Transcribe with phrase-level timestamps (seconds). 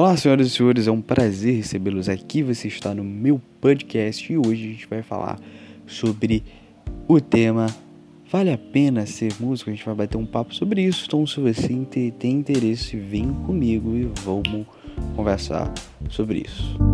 [0.00, 2.40] Olá, senhoras e senhores, é um prazer recebê-los aqui.
[2.40, 5.40] Você está no meu podcast e hoje a gente vai falar
[5.88, 6.44] sobre
[7.08, 7.66] o tema
[8.30, 9.70] Vale a pena ser músico?
[9.70, 11.02] A gente vai bater um papo sobre isso.
[11.04, 11.66] Então, se você
[12.16, 14.68] tem interesse, vem comigo e vamos
[15.16, 15.74] conversar
[16.08, 16.87] sobre isso.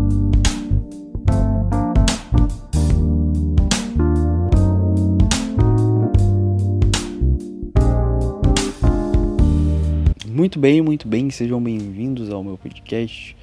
[10.44, 13.34] Muito bem, muito bem, sejam bem-vindos ao meu podcast.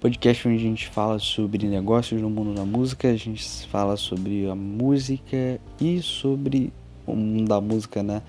[0.00, 4.48] Podcast onde a gente fala sobre negócios no mundo da música, a gente fala sobre
[4.48, 6.72] a música e sobre
[7.06, 8.22] o mundo da música, né?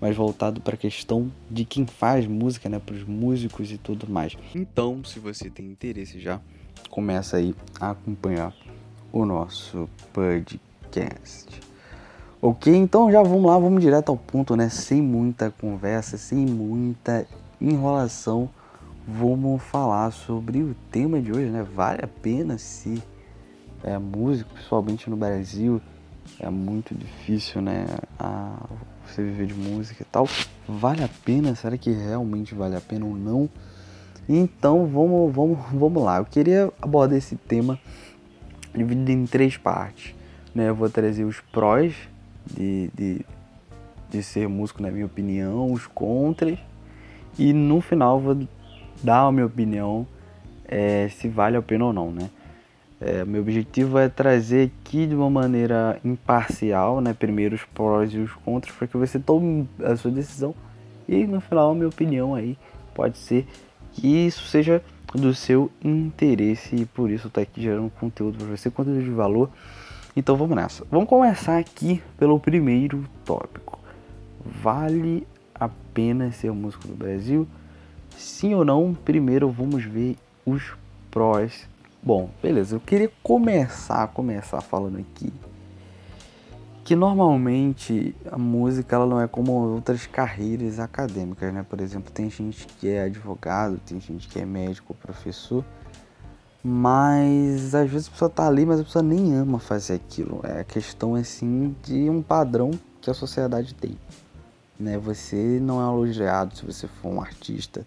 [0.00, 2.78] Mais voltado para a questão de quem faz música, né?
[2.78, 4.36] Para os músicos e tudo mais.
[4.54, 6.40] Então, se você tem interesse já,
[6.88, 8.54] começa aí a acompanhar
[9.10, 11.60] o nosso podcast.
[12.40, 14.68] Ok, então já vamos lá, vamos direto ao ponto, né?
[14.68, 17.26] Sem muita conversa, sem muita
[17.60, 18.48] enrolação,
[19.06, 21.62] vamos falar sobre o tema de hoje, né?
[21.62, 23.02] Vale a pena se
[23.82, 25.80] é músico, principalmente no Brasil,
[26.38, 27.86] é muito difícil, né?
[28.18, 28.56] A,
[29.06, 30.28] você viver de música e tal.
[30.68, 31.54] Vale a pena?
[31.54, 33.48] Será que realmente vale a pena ou não?
[34.28, 36.18] Então vamos, vamos, vamos lá.
[36.18, 37.78] Eu queria abordar esse tema
[38.74, 40.14] dividido em três partes.
[40.54, 40.68] Né?
[40.68, 41.94] Eu vou trazer os prós
[42.46, 43.26] de, de,
[44.10, 46.58] de ser músico, na minha opinião, os contras,
[47.38, 48.36] e no final vou
[49.02, 50.06] dar a minha opinião
[50.66, 52.28] é, se vale a pena ou não, né?
[53.00, 57.14] É, meu objetivo é trazer aqui de uma maneira imparcial, né?
[57.14, 60.54] Primeiro os prós e os contras, para que você tome a sua decisão
[61.08, 62.58] e no final a minha opinião aí
[62.94, 63.46] pode ser
[63.92, 64.82] que isso seja
[65.14, 69.48] do seu interesse e por isso tá aqui gerando conteúdo para você, conteúdo de valor.
[70.16, 70.84] Então vamos nessa.
[70.90, 73.78] Vamos começar aqui pelo primeiro tópico.
[74.44, 75.26] Vale
[75.98, 77.44] pena ser músico no Brasil?
[78.16, 78.94] Sim ou não?
[78.94, 80.62] Primeiro vamos ver os
[81.10, 81.68] prós.
[82.00, 82.76] Bom, beleza.
[82.76, 85.32] Eu queria começar, começar falando aqui
[86.84, 91.66] que normalmente a música ela não é como outras carreiras acadêmicas, né?
[91.68, 95.64] Por exemplo, tem gente que é advogado, tem gente que é médico, professor,
[96.62, 100.40] mas às vezes a pessoa tá ali, mas a pessoa nem ama fazer aquilo.
[100.44, 102.70] É a questão assim de um padrão
[103.02, 103.98] que a sociedade tem
[104.78, 104.98] né?
[104.98, 107.86] Você não é elogiado se você for um artista.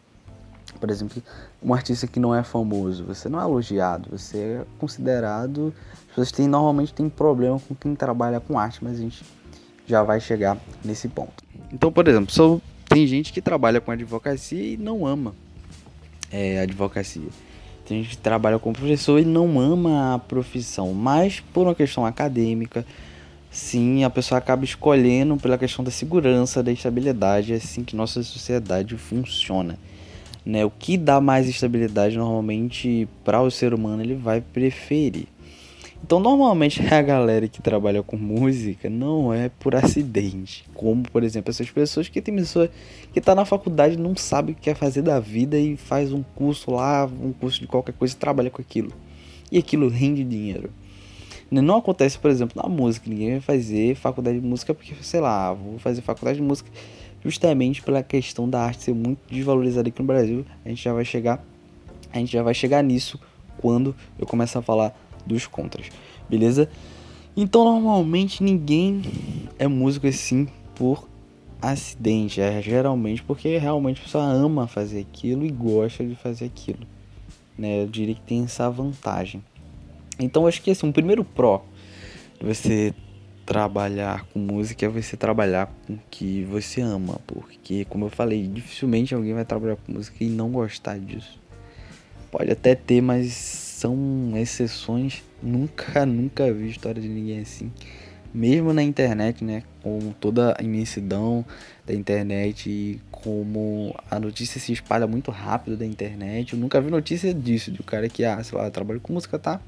[0.79, 1.22] Por exemplo,
[1.62, 5.74] um artista que não é famoso, você não é elogiado, você é considerado.
[6.02, 9.24] As pessoas têm, normalmente têm problema com quem trabalha com arte, mas a gente
[9.85, 11.44] já vai chegar nesse ponto.
[11.72, 15.34] Então, por exemplo, só tem gente que trabalha com advocacia e não ama
[16.31, 17.28] é, advocacia.
[17.85, 22.06] Tem gente que trabalha como professor e não ama a profissão, mas por uma questão
[22.06, 22.85] acadêmica,
[23.53, 28.23] Sim, a pessoa acaba escolhendo pela questão da segurança, da estabilidade, é assim que nossa
[28.23, 29.78] sociedade funciona.
[30.45, 30.63] Né?
[30.63, 35.28] O que dá mais estabilidade normalmente para o ser humano ele vai preferir.
[36.01, 41.51] Então, normalmente a galera que trabalha com música não é por acidente, como por exemplo
[41.51, 42.69] essas pessoas que tem pessoa
[43.11, 46.23] que está na faculdade não sabe o que quer fazer da vida e faz um
[46.23, 48.94] curso lá, um curso de qualquer coisa e trabalha com aquilo.
[49.51, 50.69] E aquilo rende dinheiro.
[51.51, 53.09] Não acontece, por exemplo, na música.
[53.09, 56.72] Ninguém vai fazer faculdade de música porque, sei lá, vou fazer faculdade de música
[57.23, 60.45] justamente pela questão da arte ser muito desvalorizada aqui no Brasil.
[60.63, 61.44] A gente já vai chegar,
[62.13, 63.19] a gente já vai chegar nisso
[63.57, 65.90] quando eu começar a falar dos contras,
[66.29, 66.69] beleza?
[67.35, 69.01] Então, normalmente ninguém
[69.59, 71.07] é músico assim por
[71.61, 76.88] acidente, é geralmente porque realmente a pessoa ama fazer aquilo e gosta de fazer aquilo,
[77.57, 77.84] né?
[77.84, 79.44] Eu diria que tem essa vantagem.
[80.24, 81.64] Então acho que assim, um primeiro pró
[82.40, 82.94] de você
[83.46, 88.48] trabalhar com música é você trabalhar com o que você ama, porque como eu falei,
[88.48, 91.40] dificilmente alguém vai trabalhar com música e não gostar disso.
[92.32, 95.22] Pode até ter, mas são exceções.
[95.44, 97.72] Nunca, nunca vi história de ninguém assim.
[98.34, 99.64] Mesmo na internet, né?
[99.84, 101.44] Com toda a imensidão
[101.86, 106.53] da internet e como a notícia se espalha muito rápido da internet.
[106.53, 109.38] Eu nunca vi notícia disso, de um cara que, ah, sei lá, trabalha com música,
[109.38, 109.59] tá?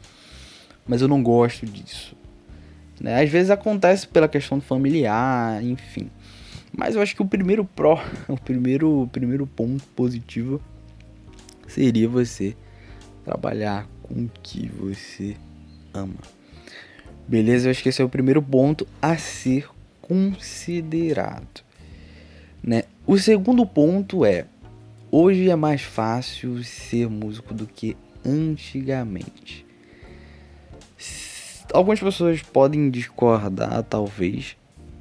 [0.88, 2.16] Mas eu não gosto disso.
[3.00, 3.22] Né?
[3.22, 6.10] Às vezes acontece pela questão familiar, enfim.
[6.76, 10.62] Mas eu acho que o primeiro pró, o primeiro, o primeiro ponto positivo
[11.68, 12.56] seria você
[13.24, 15.36] trabalhar com o que você
[15.94, 16.16] ama.
[17.28, 17.68] Beleza?
[17.68, 19.70] Eu acho que esse é o primeiro ponto a ser
[20.02, 21.64] considerado.
[22.62, 22.84] Né?
[23.06, 24.46] O segundo ponto é:
[25.12, 27.96] hoje é mais fácil ser músico do que
[28.26, 29.66] antigamente.
[31.74, 34.56] Algumas pessoas podem discordar, talvez,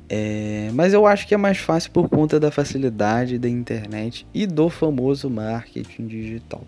[0.08, 4.46] é, mas eu acho que é mais fácil por conta da facilidade da internet e
[4.46, 6.62] do famoso marketing digital.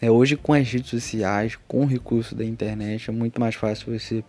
[0.00, 3.98] É, hoje com as redes sociais, com o recurso da internet, é muito mais fácil
[3.98, 4.24] você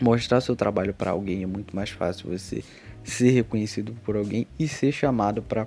[0.00, 2.62] mostrar seu trabalho para alguém, é muito mais fácil você
[3.02, 5.66] ser reconhecido por alguém e ser chamado para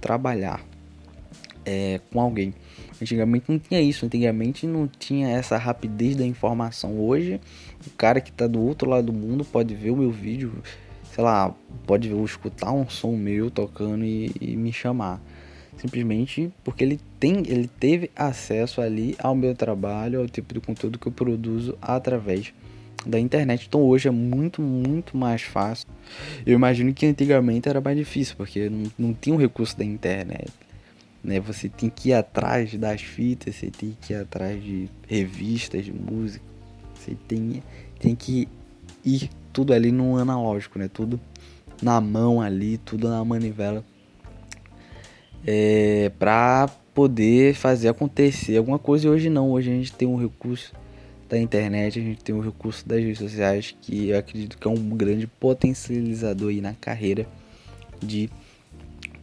[0.00, 0.60] trabalhar
[1.64, 2.54] é, com alguém.
[3.04, 6.98] Antigamente não tinha isso, antigamente não tinha essa rapidez da informação.
[6.98, 7.38] Hoje,
[7.86, 10.54] o cara que está do outro lado do mundo pode ver o meu vídeo,
[11.12, 11.54] sei lá,
[11.86, 15.20] pode ver, escutar um som meu tocando e, e me chamar
[15.76, 20.98] simplesmente porque ele tem, ele teve acesso ali ao meu trabalho, ao tipo de conteúdo
[20.98, 22.54] que eu produzo através
[23.04, 23.66] da internet.
[23.68, 25.86] Então hoje é muito, muito mais fácil.
[26.46, 30.63] Eu imagino que antigamente era mais difícil, porque não, não tinha o recurso da internet.
[31.24, 31.40] Né?
[31.40, 35.92] Você tem que ir atrás das fitas, você tem que ir atrás de revistas de
[35.92, 36.44] música.
[36.94, 37.62] Você tem,
[37.98, 38.46] tem que
[39.04, 40.88] ir tudo ali no analógico, né?
[40.88, 41.18] Tudo
[41.82, 43.84] na mão ali, tudo na manivela
[45.46, 49.06] é, para poder fazer acontecer alguma coisa.
[49.06, 50.72] E hoje não, hoje a gente tem um recurso
[51.28, 54.70] da internet, a gente tem um recurso das redes sociais que eu acredito que é
[54.70, 57.26] um grande potencializador aí na carreira
[58.00, 58.30] de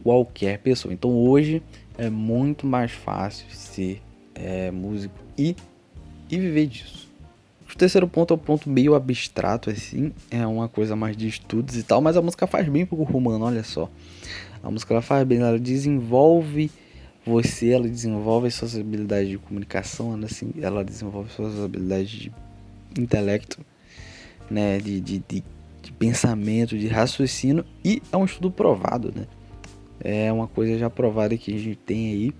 [0.02, 0.92] qualquer pessoa.
[0.92, 1.62] Então hoje
[1.98, 4.02] é muito mais fácil ser
[4.34, 5.56] é, músico e,
[6.30, 7.10] e viver disso.
[7.72, 11.76] O terceiro ponto é um ponto meio abstrato, assim, é uma coisa mais de estudos
[11.76, 13.90] e tal, mas a música faz bem pro humano, olha só.
[14.62, 16.70] A música ela faz bem, ela desenvolve
[17.24, 22.32] você, ela desenvolve suas habilidades de comunicação, ela, assim, ela desenvolve suas habilidades de
[22.98, 23.64] intelecto,
[24.50, 25.44] né, de, de, de,
[25.82, 29.26] de pensamento, de raciocínio e é um estudo provado, né?
[30.02, 32.32] É uma coisa já provada que a gente tem aí.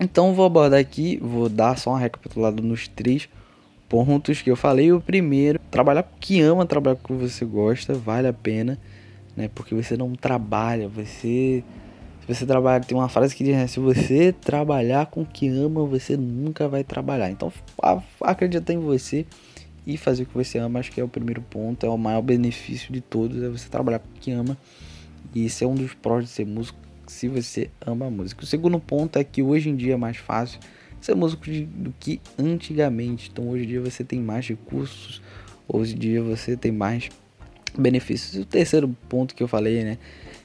[0.00, 3.28] Então vou abordar aqui, vou dar só uma recapitulada nos três
[3.88, 4.92] pontos que eu falei.
[4.92, 8.78] O primeiro, trabalhar com que ama, trabalhar com o que você gosta, vale a pena
[9.38, 9.48] né?
[9.54, 11.62] Porque você não trabalha, você
[12.20, 13.66] se você trabalha, tem uma frase que diz, né?
[13.68, 17.30] se você trabalhar com o que ama, você nunca vai trabalhar.
[17.30, 17.50] Então,
[18.20, 19.24] acredita em você
[19.86, 22.20] e fazer o que você ama, acho que é o primeiro ponto, é o maior
[22.20, 24.58] benefício de todos, é você trabalhar com o que ama.
[25.34, 26.78] E esse é um dos prós de ser músico,
[27.08, 28.44] se você ama a música.
[28.44, 30.60] O segundo ponto é que hoje em dia é mais fácil
[31.00, 33.30] ser músico do que antigamente.
[33.32, 35.22] Então, hoje em dia você tem mais recursos,
[35.66, 37.08] hoje em dia você tem mais
[37.76, 38.34] benefícios.
[38.34, 39.98] E o terceiro ponto que eu falei, né?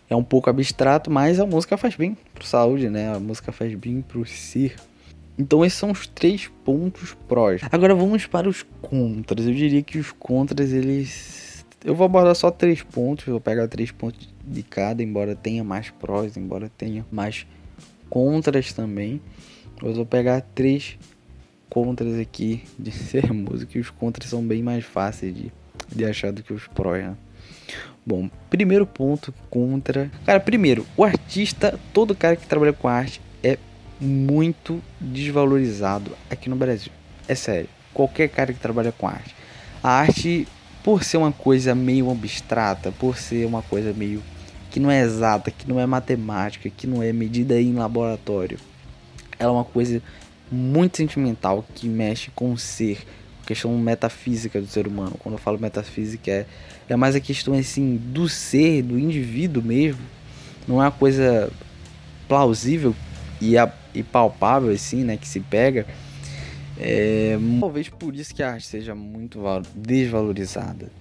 [0.10, 3.15] É um pouco abstrato, mas a música faz bem pro saúde, né?
[3.15, 4.75] A música faz bem pro ser.
[5.38, 7.62] Então esses são os três pontos prós.
[7.71, 9.48] Agora vamos para os contras.
[9.48, 11.52] Eu diria que os contras, eles...
[11.83, 15.89] Eu vou abordar só três pontos, vou pegar três pontos de cada, embora tenha mais
[15.89, 17.45] prós, embora tenha mais
[18.09, 19.21] contras também.
[19.81, 20.97] Eu vou pegar três
[21.69, 25.51] contras aqui de ser músico e os contras são bem mais fáceis de
[25.94, 27.15] de achar do que os prós, né?
[28.06, 30.12] Bom, primeiro ponto contra.
[30.25, 33.57] Cara, primeiro, o artista, todo cara que trabalha com arte é
[34.00, 36.91] muito desvalorizado aqui no Brasil.
[37.27, 37.69] É sério.
[37.94, 39.33] Qualquer cara que trabalha com arte.
[39.81, 40.47] A arte,
[40.83, 44.21] por ser uma coisa meio abstrata, por ser uma coisa meio
[44.69, 48.57] que não é exata, que não é matemática, que não é medida em laboratório,
[49.38, 50.01] ela é uma coisa
[50.51, 53.00] muito sentimental que mexe com o ser
[53.45, 55.15] questão metafísica do ser humano.
[55.19, 56.45] Quando eu falo metafísica é,
[56.88, 60.01] é mais a questão assim do ser, do indivíduo mesmo.
[60.68, 61.51] Não é uma coisa
[62.27, 62.95] plausível
[63.41, 65.86] e, a, e palpável assim, né, que se pega.
[66.78, 69.39] É, talvez por isso que a arte seja muito
[69.75, 70.92] desvalorizada.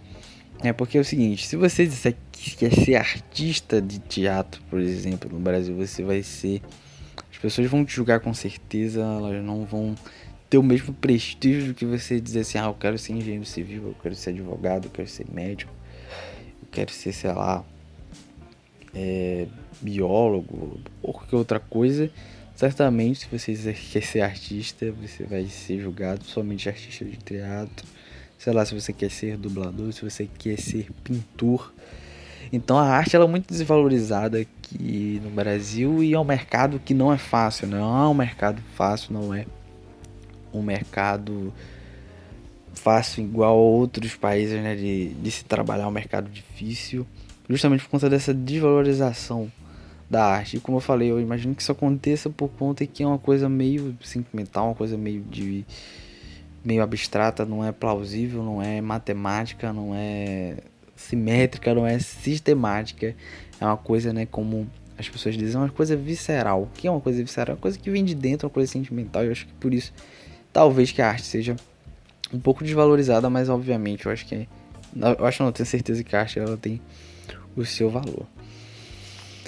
[0.62, 4.80] É porque é o seguinte, se você disser que quer ser artista de teatro, por
[4.80, 6.62] exemplo, no Brasil, você vai ser.
[7.30, 9.96] As pessoas vão te julgar com certeza, elas não vão
[10.48, 13.96] ter o mesmo prestígio que você dizer assim, ah, eu quero ser engenheiro civil, eu
[14.00, 15.72] quero ser advogado, eu quero ser médico,
[16.62, 17.64] eu quero ser, sei lá,
[18.94, 19.46] é,
[19.80, 22.10] biólogo ou qualquer outra coisa.
[22.62, 27.84] Certamente, se você quer ser artista, você vai ser julgado somente artista de teatro.
[28.38, 31.74] Sei lá, se você quer ser dublador, se você quer ser pintor.
[32.52, 36.94] Então a arte ela é muito desvalorizada aqui no Brasil e é um mercado que
[36.94, 39.44] não é fácil, não é um mercado fácil, não é
[40.54, 41.52] um mercado
[42.74, 47.04] fácil igual a outros países, né, de, de se trabalhar um mercado difícil,
[47.50, 49.50] justamente por conta dessa desvalorização
[50.12, 50.56] da arte.
[50.56, 53.48] E como eu falei, eu imagino que isso aconteça por conta que é uma coisa
[53.48, 55.64] meio sentimental, uma coisa meio de
[56.64, 60.58] meio abstrata, não é plausível, não é matemática, não é
[60.94, 63.16] simétrica, não é sistemática.
[63.60, 66.62] É uma coisa, né, como as pessoas dizem, é uma coisa visceral.
[66.62, 67.54] O que é uma coisa visceral?
[67.54, 69.24] É uma coisa que vem de dentro, uma coisa sentimental.
[69.24, 69.92] Eu acho que por isso
[70.52, 71.56] Talvez que a arte seja
[72.32, 74.46] um pouco desvalorizada, mas obviamente eu acho que
[74.94, 76.80] eu acho não tenho certeza que a arte ela tem
[77.56, 78.26] o seu valor.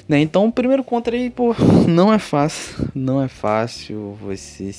[0.07, 1.55] Né, então, o primeiro contra aí, pô,
[1.89, 2.91] não é fácil.
[2.95, 4.71] Não é fácil você.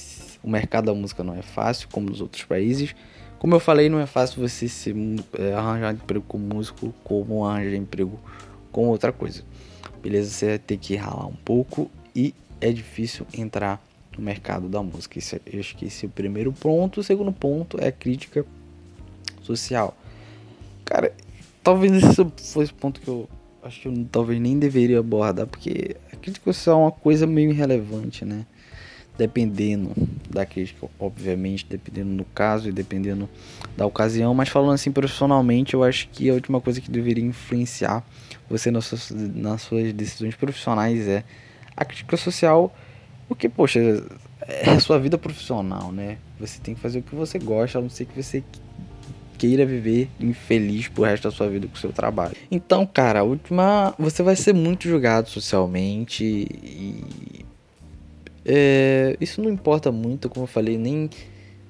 [0.44, 2.96] O mercado da música não é fácil, como nos outros países.
[3.40, 4.96] Como eu falei, não é fácil você se,
[5.38, 8.20] é, arranjar emprego como músico, como arranjar emprego
[8.72, 9.44] com outra coisa.
[10.02, 10.30] Beleza?
[10.30, 13.84] Você vai ter que ralar um pouco e é difícil entrar
[14.16, 15.20] no mercado da música.
[15.20, 17.00] É, eu esse é o primeiro ponto.
[17.00, 18.46] O segundo ponto é a crítica
[19.42, 19.98] social.
[20.84, 21.12] Cara,
[21.64, 23.28] talvez esse fosse o ponto que eu
[23.66, 27.50] acho que eu talvez nem deveria abordar, porque a crítica social é uma coisa meio
[27.50, 28.46] irrelevante, né?
[29.18, 29.92] Dependendo
[30.30, 33.30] da crítica, obviamente, dependendo do caso e dependendo
[33.76, 38.06] da ocasião, mas falando assim profissionalmente, eu acho que a última coisa que deveria influenciar
[38.50, 41.24] você nas suas, nas suas decisões profissionais é
[41.76, 42.76] a crítica social,
[43.28, 43.80] porque, poxa,
[44.42, 46.18] é a sua vida profissional, né?
[46.40, 48.44] Você tem que fazer o que você gosta, a não ser que você
[49.46, 52.36] queira viver infeliz pro resto da sua vida com o seu trabalho.
[52.50, 53.94] Então, cara, a última.
[54.00, 57.46] Você vai ser muito julgado socialmente e.
[58.44, 61.10] É, isso não importa muito, como eu falei, nem.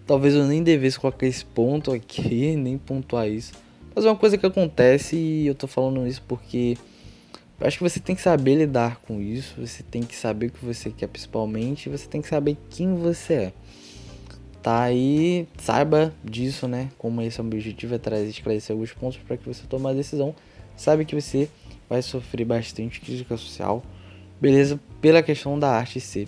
[0.08, 3.54] Talvez eu nem devesse colocar esse ponto aqui, nem pontuar isso.
[3.94, 6.78] Mas é uma coisa que acontece e eu tô falando isso porque.
[7.62, 10.66] Acho que você tem que saber lidar com isso, você tem que saber o que
[10.66, 13.54] você quer principalmente, você tem que saber quem você é
[14.66, 16.90] tá aí, saiba disso, né?
[16.98, 19.94] Como esse é o objetivo, é trazer, esclarecer alguns pontos para que você tome a
[19.94, 20.34] decisão.
[20.76, 21.48] Sabe que você
[21.88, 23.84] vai sofrer bastante crítica social,
[24.42, 24.80] beleza?
[25.00, 26.28] Pela questão da arte ser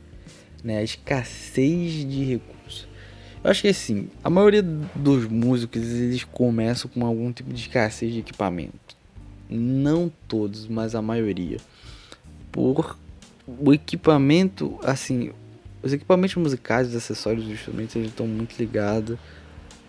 [0.65, 0.79] né?
[0.79, 2.60] A escassez de recursos.
[3.43, 8.13] Eu acho que assim, a maioria dos músicos eles começam com algum tipo de escassez
[8.13, 8.97] de equipamento.
[9.49, 11.57] Não todos, mas a maioria.
[12.53, 12.97] Por
[13.47, 15.33] o equipamento, assim,
[15.83, 19.19] os equipamentos musicais, os acessórios, os instrumentos, eles estão muito ligados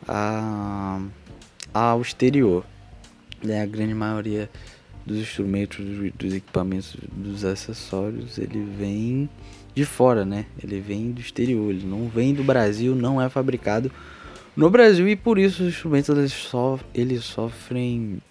[0.07, 1.01] a,
[1.73, 2.65] ao exterior.
[3.43, 3.61] Né?
[3.61, 4.49] A grande maioria
[5.05, 9.29] dos instrumentos, dos, dos equipamentos, dos acessórios, ele vem
[9.73, 10.45] de fora, né?
[10.61, 13.91] Ele vem do exterior, ele não vem do Brasil, não é fabricado
[14.55, 18.21] no Brasil e por isso os instrumentos eles, so, eles sofrem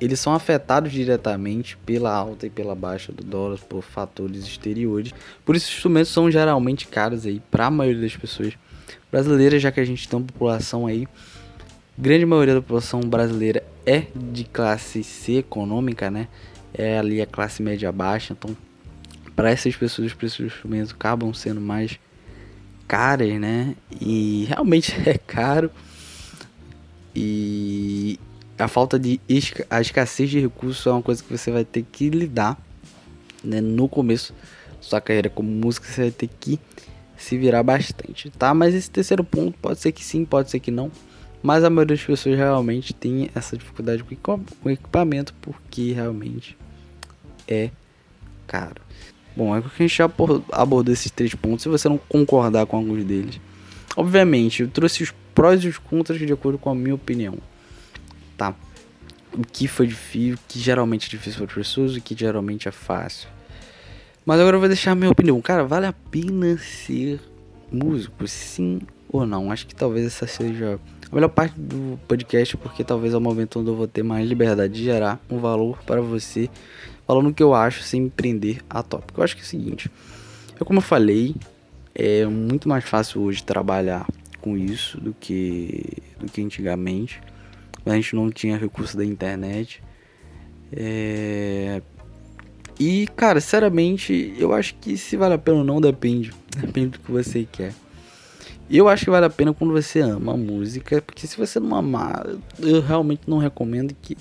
[0.00, 5.14] eles são afetados diretamente pela alta e pela baixa do dólar por fatores exteriores.
[5.44, 8.54] Por isso os instrumentos são geralmente caros aí para a maioria das pessoas
[9.12, 11.06] brasileiras, já que a gente tem uma população aí
[11.96, 16.26] grande maioria da população brasileira é de classe C econômica, né?
[16.74, 18.56] É ali a classe média baixa, então
[19.34, 21.98] para essas pessoas os preços dos instrumentos acabam sendo mais
[22.86, 23.74] caros, né?
[24.00, 25.70] E realmente é caro.
[27.14, 28.18] E
[28.58, 29.20] a falta de
[29.70, 32.58] a escassez de recursos é uma coisa que você vai ter que lidar,
[33.42, 33.60] né?
[33.60, 36.58] No começo da sua carreira como música, você vai ter que
[37.16, 38.52] se virar bastante, tá?
[38.52, 40.90] Mas esse terceiro ponto pode ser que sim, pode ser que não.
[41.42, 46.56] Mas a maioria das pessoas realmente tem essa dificuldade com equipamento porque realmente
[47.48, 47.70] é
[48.46, 48.80] caro.
[49.34, 50.10] Bom, é que a gente já
[50.52, 51.62] abordou esses três pontos.
[51.62, 53.40] Se você não concordar com alguns deles,
[53.96, 57.38] obviamente eu trouxe os prós e os contras de acordo com a minha opinião.
[58.36, 58.54] Tá?
[59.32, 62.68] O que foi difícil, o que geralmente é difícil para as pessoas, o que geralmente
[62.68, 63.28] é fácil.
[64.24, 65.40] Mas agora eu vou deixar a minha opinião.
[65.40, 67.18] Cara, vale a pena ser
[67.70, 68.26] músico?
[68.28, 69.50] Sim ou não?
[69.50, 70.78] Acho que talvez essa seja
[71.12, 74.26] a melhor parte do podcast, porque talvez é o momento onde eu vou ter mais
[74.26, 76.48] liberdade de gerar um valor para você
[77.06, 79.20] falando o que eu acho sem me prender a tópico.
[79.20, 79.90] Eu acho que é o seguinte,
[80.58, 81.36] é como eu falei,
[81.94, 84.06] é muito mais fácil hoje trabalhar
[84.40, 85.84] com isso do que
[86.18, 87.20] do que antigamente.
[87.84, 89.82] A gente não tinha recurso da internet.
[90.72, 91.82] É...
[92.78, 96.32] E, cara, sinceramente, eu acho que se vale a pena ou não depende.
[96.56, 97.74] Depende do que você quer.
[98.70, 101.76] Eu acho que vale a pena quando você ama a música, porque se você não
[101.76, 102.26] amar,
[102.58, 104.16] eu realmente não recomendo que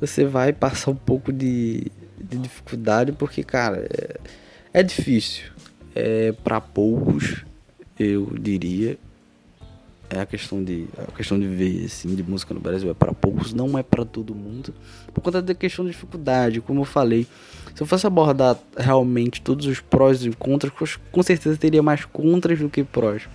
[0.00, 1.86] você vai passar um pouco de,
[2.18, 4.18] de dificuldade, porque, cara, é,
[4.80, 5.44] é difícil.
[5.94, 7.44] É para poucos,
[7.98, 8.98] eu diria.
[10.10, 13.14] É a questão de a questão de ver assim de música no Brasil é para
[13.14, 14.74] poucos, não é para todo mundo.
[15.14, 17.26] Por conta da questão de dificuldade, como eu falei,
[17.74, 22.58] se eu fosse abordar realmente todos os prós e contras, com certeza teria mais contras
[22.58, 23.28] do que prós.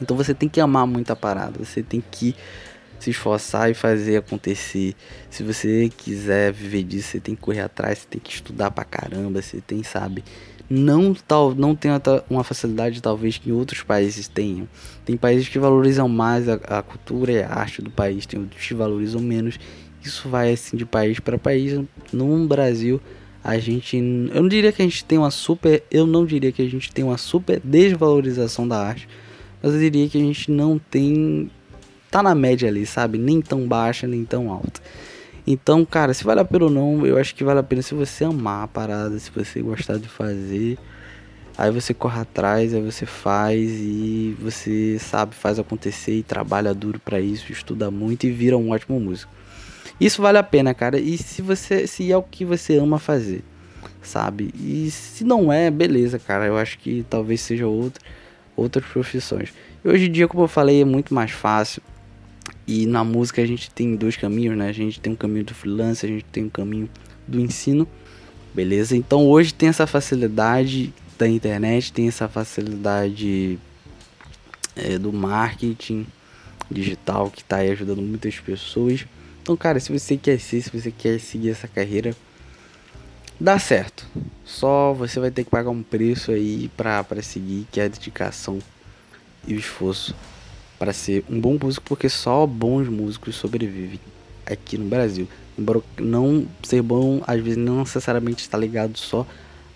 [0.00, 2.34] Então você tem que amar muito a parada, você tem que
[2.98, 4.94] se esforçar e fazer acontecer.
[5.30, 8.84] Se você quiser viver disso, você tem que correr atrás, você tem que estudar pra
[8.84, 10.24] caramba, você tem, sabe?
[10.68, 11.92] Não, tal, não tem
[12.28, 14.68] uma facilidade talvez que outros países tenham.
[15.04, 18.66] Tem países que valorizam mais a, a cultura e a arte do país, tem outros
[18.66, 19.60] que valorizam menos.
[20.02, 21.80] Isso vai assim de país para país.
[22.12, 23.00] No Brasil,
[23.46, 26.62] a gente, eu não diria que a gente tem uma super, eu não diria que
[26.62, 29.08] a gente tem uma super desvalorização da arte
[29.62, 31.50] mas eu diria que a gente não tem.
[32.08, 33.18] Tá na média ali, sabe?
[33.18, 34.80] Nem tão baixa, nem tão alta.
[35.44, 37.94] Então, cara, se vale a pena ou não, eu acho que vale a pena se
[37.94, 40.78] você amar a parada, se você gostar de fazer.
[41.58, 47.00] Aí você corre atrás, aí você faz e você sabe, faz acontecer e trabalha duro
[47.00, 49.32] para isso, estuda muito e vira um ótimo músico.
[50.00, 50.98] Isso vale a pena, cara.
[50.98, 53.42] E se você se é o que você ama fazer,
[54.02, 54.52] sabe?
[54.54, 56.46] E se não é, beleza, cara.
[56.46, 58.02] Eu acho que talvez seja outra
[58.56, 59.52] outras profissões.
[59.84, 61.82] E hoje em dia, como eu falei, é muito mais fácil.
[62.66, 64.68] E na música a gente tem dois caminhos, né?
[64.68, 66.88] A gente tem um caminho do freelance, a gente tem um caminho
[67.26, 67.86] do ensino.
[68.54, 68.96] Beleza?
[68.96, 73.58] Então hoje tem essa facilidade da internet, tem essa facilidade
[74.74, 76.06] é, do marketing
[76.70, 79.06] digital que está aí ajudando muitas pessoas.
[79.46, 82.16] Então, cara, se você quer ser, se você quer seguir essa carreira,
[83.38, 84.04] dá certo.
[84.44, 88.58] Só você vai ter que pagar um preço aí para seguir, que é a dedicação
[89.46, 90.16] e o esforço
[90.80, 94.00] para ser um bom músico, porque só bons músicos sobrevivem
[94.44, 95.28] aqui no Brasil.
[95.56, 99.24] Embora não ser bom, às vezes não necessariamente está ligado só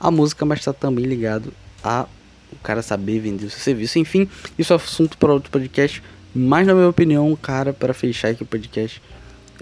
[0.00, 1.52] a música, mas está também ligado
[1.84, 2.08] a
[2.52, 4.00] o cara saber vender o seu serviço.
[4.00, 6.02] Enfim, isso é assunto para outro podcast.
[6.34, 9.00] Mas na minha opinião, cara, para fechar aqui o podcast,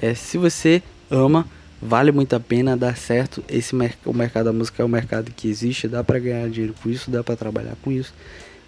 [0.00, 1.46] é se você ama,
[1.80, 3.42] vale muito a pena, dá certo.
[3.48, 3.74] Esse
[4.04, 7.10] o mercado da música é um mercado que existe, dá para ganhar dinheiro com isso,
[7.10, 8.12] dá para trabalhar com isso.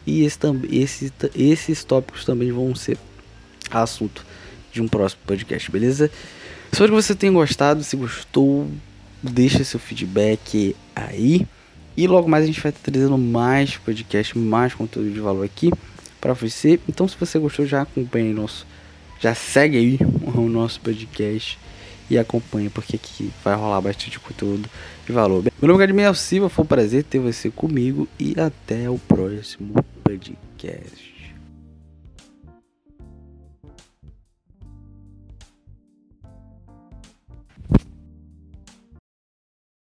[0.06, 0.38] E esse,
[0.70, 2.98] esse, esses tópicos também vão ser
[3.70, 4.24] assunto
[4.72, 6.10] de um próximo podcast, beleza?
[6.72, 7.82] Espero que você tenha gostado.
[7.82, 8.68] Se gostou,
[9.22, 11.46] deixa seu feedback aí.
[11.96, 15.70] E logo mais a gente vai trazendo mais podcast, mais conteúdo de valor aqui
[16.20, 16.78] para você.
[16.88, 18.66] Então, se você gostou, já acompanha nosso,
[19.20, 19.98] já segue aí
[20.34, 21.58] o nosso podcast
[22.08, 24.68] e acompanha, porque aqui vai rolar bastante conteúdo
[25.06, 25.44] de valor.
[25.44, 29.74] Meu nome é Gadimiel Silva, foi um prazer ter você comigo e até o próximo
[30.02, 31.09] podcast.